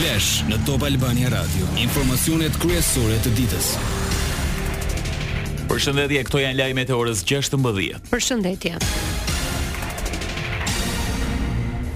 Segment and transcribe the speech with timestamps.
[0.00, 1.66] Flash në Top Albania Radio.
[1.76, 3.66] Informacionet kryesore të ditës.
[5.68, 7.98] Përshëndetje, këto janë lajmet e orës 16:00.
[8.08, 8.72] Përshëndetje.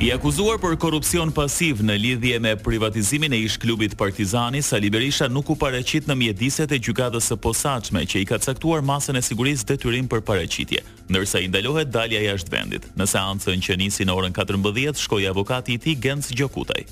[0.05, 5.29] I akuzuar për korrupsion pasiv në lidhje me privatizimin e ish klubit Partizani, Sali Berisha
[5.33, 9.23] nuk u paraqit në mjediset e gjykatës së posaçme që i ka caktuar masën e
[9.31, 12.85] sigurisë detyrim për paraqitje, ndërsa i ndalohet dalja jashtë vendit.
[13.01, 16.83] Në seancën që nisi në orën 14, shkoi avokati i ti tij Genc Gjokutaj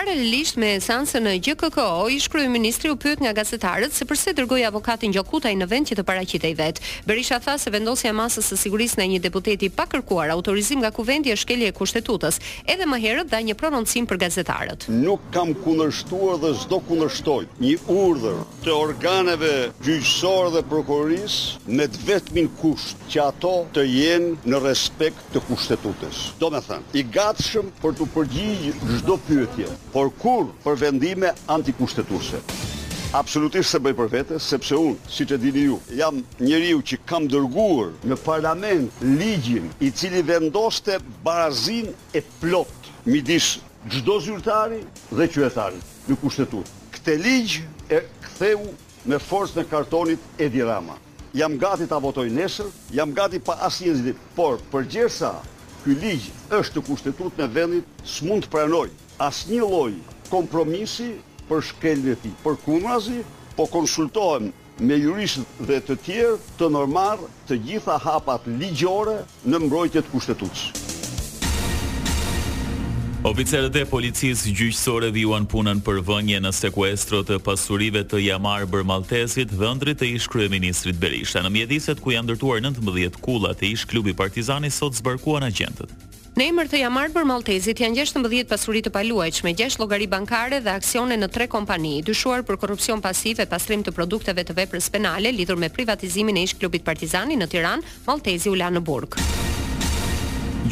[0.00, 4.62] paralelisht me seancën në GjKKO, i shkruaj ministri u pyet nga gazetarët se pse dërgoi
[4.68, 6.78] avokatin Gjokutaj në vend që të paraqitej vet.
[7.04, 10.88] Berisha tha se vendosja e masës së sigurisë në një deputeti pa kërkuar autorizim nga
[10.96, 12.38] kuvendi është shkelje e kushtetutës.
[12.72, 14.86] Edhe më herët dha një prononcim për gazetarët.
[15.02, 19.52] Nuk kam kundërshtuar dhe s'do kundërshtoj një urdhër të organeve
[19.84, 26.24] gjyqësorë dhe prokurorisë me të vetmin kusht që ato të jenë në respekt të kushtetutës.
[26.40, 32.38] Domethënë, i gatshëm për të përgjigjë çdo pyetje por kur për vendime antikushtetuse.
[33.18, 37.26] Absolutisht se bëj për vete, sepse unë, si që dini ju, jam njeriu që kam
[37.30, 43.56] dërguar në parlament ligjin i cili vendoste barazin e plot midis
[43.90, 46.62] gjdo zyrtari dhe qyretari në kushtetur.
[46.94, 47.58] Këte ligj
[47.90, 48.62] e ktheu
[49.10, 50.94] me forës në kartonit e dirama.
[51.34, 55.34] Jam gati të votoj nesër, jam gati pa asë njëzit, por për gjersa,
[55.82, 58.86] këj ligj është të kushtetut në vendit, së mund të pranoj
[59.20, 59.90] asë një loj
[60.32, 61.10] kompromisi
[61.50, 63.20] për shkelën e ti, për kumrazi,
[63.56, 64.50] po konsultohem
[64.86, 69.18] me juristët dhe të tjerë të nërmarë të gjitha hapat ligjore
[69.50, 70.62] në mbrojtjet kushtetutës.
[73.28, 79.50] Oficerët e policisë gjyqësore vijuan punën për vënje në sekuestro të pasurive të jamar Maltesit
[79.52, 81.42] dhe ndrit të ish kryeministrit Berisha.
[81.44, 85.92] Në mjediset ku janë ndërtuar 19 kullat e ish klubi partizani sot zbarkuan agentët.
[86.40, 90.06] Në emër të jamarë për Maltezit janë 16 pasurit të paluaj që me 6 logari
[90.08, 94.88] bankare dhe aksione në tre kompani, dyshuar për korupcion pasive pastrim të produkteve të veprës
[94.94, 99.18] penale lidhur me privatizimin e ish klubit partizani në Tiran, Maltezi u la në Burg.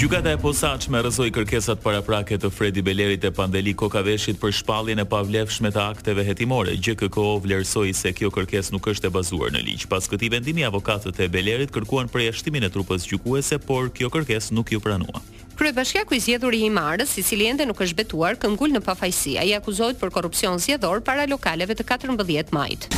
[0.00, 5.06] Gjykata e posaçme rrëzoi kërkesat paraprake të Fredi Belerit e Pandeli Kokaveshit për shpalljen e
[5.12, 6.78] pavlefshme të akteve hetimore.
[6.80, 9.84] GKKO vlerësoi se kjo kërkesë nuk është e bazuar në ligj.
[9.92, 14.72] Pas këtij vendimi, avokatët e Belerit kërkuan përjashtimin e trupës gjykuese, por kjo kërkesë nuk
[14.76, 15.20] iu pranua
[15.58, 19.36] bashkja ku i zjedhur i Himarës, i cili ende nuk është betuar, këngul në pafajësi.
[19.40, 22.88] Ai akuzohet për korrupsion zgjedhor para lokaleve të 14 majit.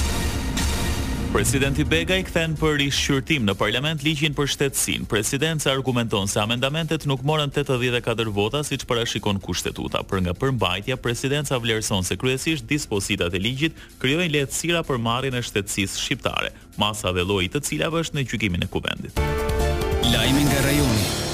[1.32, 5.06] Presidenti Bega i kthen për rishqyrtim në parlament ligjin për shtetësinë.
[5.06, 10.02] Presidenca argumenton se amendamentet nuk morën 84 vota siç parashikon kushtetuta.
[10.02, 15.44] Për nga përmbajtja, presidenca vlerëson se kryesisht dispozitat e ligjit krijojnë lehtësira për marrjen e
[15.46, 19.22] shtetësisë shqiptare, masa dhe lloji të cilave është në gjykimin e kuvendit.
[20.10, 21.28] Lajmi nga rajoni.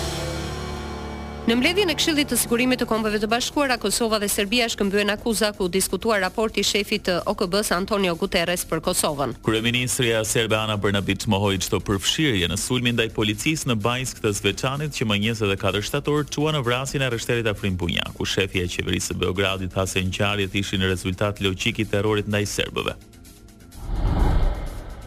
[1.47, 5.53] Në mbledhjen e Këshillit të Sigurimit të Kombeve të Bashkuara, Kosova dhe Serbia shkëmbyen akuza
[5.55, 9.37] ku diskutuar raporti i shefit të OKB-s Antonio Guterres për Kosovën.
[9.47, 14.99] Kryeministria serbe Ana Brnabić mohoi çdo përfshirje në sulmin ndaj policisë në Bajsk të Zveçanit
[14.99, 18.27] që më 24 shtator çuan në vrasjen e arrestit Afrim Bunjaku.
[18.27, 22.99] Shefi i qeverisë së Beogradit tha se ngjarjet ishin rezultat logjik i terrorit ndaj serbëve.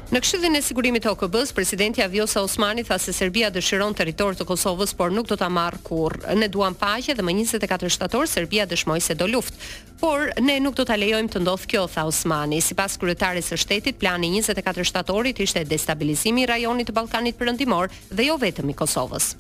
[0.10, 4.48] Në Këshillin e Sigurimit të OKB-s, presidenti Avjosa Osmani tha se Serbia dëshiron territor të
[4.50, 6.18] Kosovës, por nuk do ta marr kurr.
[6.34, 9.62] Ne duam paqe dhe më 24 shtator Serbia dëshmoi se do luftë,
[10.02, 12.58] por ne nuk do ta lejojmë të ndodhë kjo, tha Osmani.
[12.62, 18.32] Sipas kryetares së shtetit, plani 24 shtatorit ishte destabilizimi i rajonit të Ballkanit Perëndimor dhe
[18.32, 19.36] jo vetëm i Kosovës.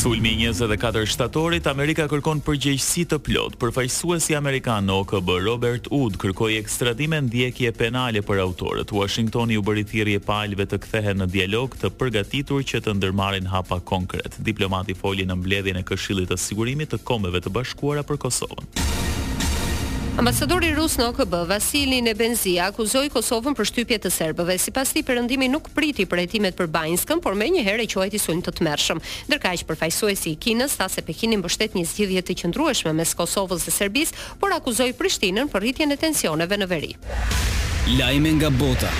[0.00, 3.58] Sulmi 24 shtatorit, Amerika kërkon përgjegjësi të plotë.
[3.60, 8.94] Përfaqësuesi amerikan OKB Robert Wood kërkoi ekstradime ndjekje penale për autorët.
[8.96, 13.82] Washingtoni u bëri thirrje palëve të kthehen në dialog të përgatitur që të ndërmarrin hapa
[13.92, 14.40] konkret.
[14.48, 18.68] Diplomati foli në mbledhjen e Këshillit të Sigurimit të Kombeve të Bashkuara për Kosovën.
[20.18, 24.56] Ambasadori rus në OKB, Vasilin Nebenzia, akuzoi Kosovën për shtypje të serbëve.
[24.58, 28.42] Sipas tij, Perëndimi nuk priti për hetimet për Banjskën, por më njëherë e quajti sulm
[28.42, 29.00] të të tmerrshëm.
[29.30, 33.76] Ndërkaq, përfaqësuesi i Kinës tha se Pekini mbështet një zgjidhje të qëndrueshme mes Kosovës dhe
[33.78, 36.92] Serbisë, por akuzoi Prishtinën për rritjen e tensioneve në veri.
[37.96, 38.90] Lajme nga Bota.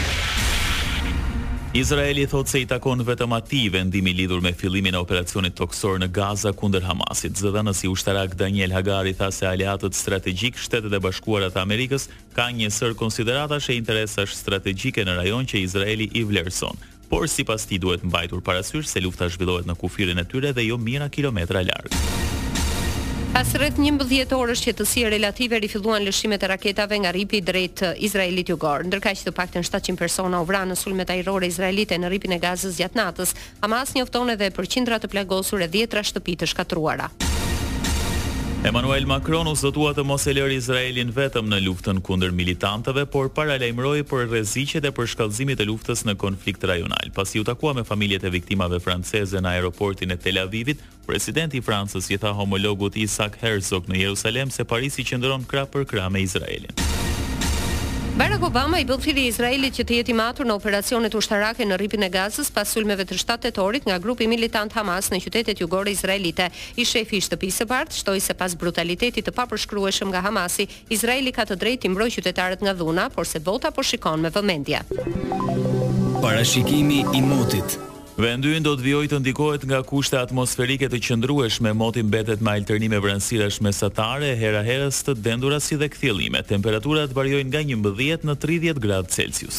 [1.73, 6.01] Izraeli thot se i takon vetëm ati i vendimi lidur me fillimin e operacionit toksor
[6.03, 10.99] në Gaza kunder Hamasit, zëda nësi ushtarak Daniel Hagari tha se aliatët strategjik shtetet e
[11.05, 16.75] bashkuarat Amerikës ka njësër konsiderata konsideratash e interesash strategjike në rajon që Izraeli i vlerëson.
[17.07, 20.67] Por si pas ti duhet mbajtur parasysh se lufta zhvillohet në kufirin e tyre dhe
[20.73, 22.01] jo mira kilometra larg.
[23.31, 27.85] Pas rreth 11 orësh që të si relative rifilluan lëshimet e raketave nga ripi drejt
[28.09, 32.11] Izraelit jugor, ndërka që të paktën 700 persona u vranë në sulmet ajrore Izraelite në
[32.13, 36.11] ripin e gazës gjatë natës, amas një ofton edhe për qindra të plagosur e 10
[36.11, 37.09] shtëpi të shkatruara.
[38.63, 44.03] Emmanuel Macron u zotua të mos e Izraelin vetëm në luftën kundër militantëve, por paralajmëroi
[44.05, 47.09] për rreziqet e përshkallëzimit të luftës në konflikt rajonal.
[47.17, 50.79] Pasi u takua me familjet e viktimave franceze në aeroportin e Tel Avivit,
[51.09, 55.89] presidenti i Francës i tha homologut Isaac Herzog në Jerusalem se Parisi qëndron krah për
[55.91, 56.77] krah me Izraelin.
[58.19, 62.03] Barack Obama i bëll thiri Izraelit që të jeti matur në operacionet ushtarake në ripin
[62.03, 66.49] e gazës pas sulmeve të shtatetorit nga grupi militant Hamas në qytetet jugore Izraelite.
[66.75, 71.47] I shefi i shtëpisë partë shtoj se pas brutalitetit të papërshkrueshëm nga Hamasi, Izraeli ka
[71.49, 74.83] të drejt i mbroj qytetarët nga dhuna, por se vota po shikon me vëmendje.
[76.21, 77.79] Parashikimi i motit
[78.21, 82.99] Vendyn do të vijoj të ndikohet nga kushte atmosferike të qëndrueshme, moti mbetet me alternime
[83.01, 86.45] vranësish mesatare, hera herës të dendura si dhe kthjellime.
[86.53, 89.59] Temperaturat variojnë nga 11 në 30 gradë Celsius.